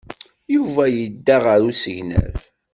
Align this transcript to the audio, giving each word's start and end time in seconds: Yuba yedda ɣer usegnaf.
Yuba 0.55 0.83
yedda 0.95 1.37
ɣer 1.45 1.59
usegnaf. 1.69 2.39